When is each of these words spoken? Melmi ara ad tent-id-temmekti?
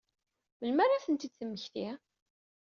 Melmi 0.59 0.81
ara 0.83 0.93
ad 0.97 1.03
tent-id-temmekti? 1.05 1.87